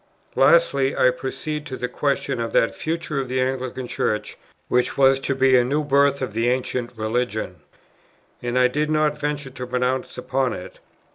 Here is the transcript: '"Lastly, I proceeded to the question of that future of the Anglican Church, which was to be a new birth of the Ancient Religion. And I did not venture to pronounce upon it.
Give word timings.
'"Lastly, 0.35 0.97
I 0.97 1.11
proceeded 1.11 1.67
to 1.67 1.77
the 1.77 1.87
question 1.87 2.41
of 2.41 2.53
that 2.53 2.73
future 2.73 3.19
of 3.21 3.27
the 3.27 3.39
Anglican 3.39 3.87
Church, 3.87 4.35
which 4.67 4.97
was 4.97 5.19
to 5.19 5.35
be 5.35 5.55
a 5.55 5.63
new 5.63 5.83
birth 5.85 6.23
of 6.23 6.33
the 6.33 6.49
Ancient 6.49 6.91
Religion. 6.97 7.57
And 8.41 8.57
I 8.57 8.67
did 8.67 8.89
not 8.89 9.19
venture 9.19 9.51
to 9.51 9.67
pronounce 9.67 10.17
upon 10.17 10.53
it. 10.53 10.79